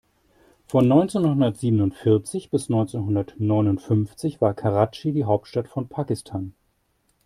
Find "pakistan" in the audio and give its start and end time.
5.89-6.55